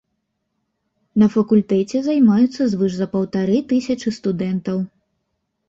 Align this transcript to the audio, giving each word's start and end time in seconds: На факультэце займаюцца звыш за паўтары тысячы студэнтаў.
На 1.23 1.27
факультэце 1.35 2.01
займаюцца 2.09 2.61
звыш 2.73 2.97
за 3.03 3.07
паўтары 3.13 3.63
тысячы 3.75 4.17
студэнтаў. 4.19 4.85